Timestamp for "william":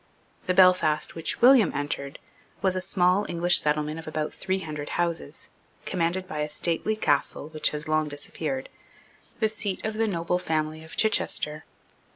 1.41-1.71